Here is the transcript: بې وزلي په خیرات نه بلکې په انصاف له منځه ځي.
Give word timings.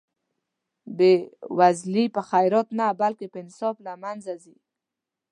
بې 0.97 1.13
وزلي 1.57 2.05
په 2.15 2.21
خیرات 2.29 2.67
نه 2.79 2.87
بلکې 3.01 3.25
په 3.31 3.37
انصاف 3.43 3.75
له 3.85 3.93
منځه 4.03 4.33
ځي. 4.43 4.57